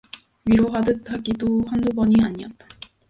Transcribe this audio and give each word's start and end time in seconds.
위로하듯 0.49 1.11
하기도 1.11 1.63
한두 1.67 1.89
번이 1.93 2.15
아니었다. 2.23 2.65